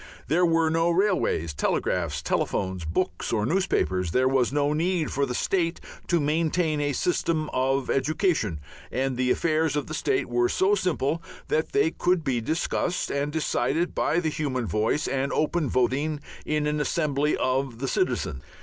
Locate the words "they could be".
11.73-12.41